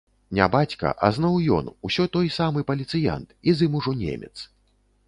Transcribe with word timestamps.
Не 0.37 0.45
бацька, 0.53 0.93
а 1.07 1.09
зноў 1.17 1.35
ён, 1.57 1.69
усё 1.89 2.07
той 2.17 2.33
самы 2.39 2.65
паліцыянт, 2.71 3.39
і 3.51 3.57
з 3.61 3.71
ім 3.71 3.81
ужо 3.83 3.97
немец. 4.07 4.35